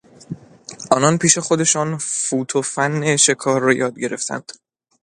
[0.91, 4.51] آنان پیش خودشان فوت و فن شکار را یاد گرفتند.